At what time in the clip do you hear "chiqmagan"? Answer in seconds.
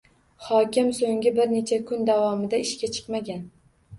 2.97-3.45